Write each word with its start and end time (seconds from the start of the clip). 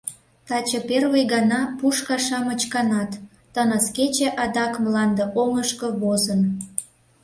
Таче 0.47 0.79
первый 0.89 1.23
гана 1.33 1.59
пушка-шамыч 1.79 2.61
канат, 2.73 3.11
Тыныс 3.53 3.85
кече 3.95 4.29
адак 4.43 4.73
мланде 4.83 5.25
оҥышко 5.41 5.87
возын. 6.01 6.41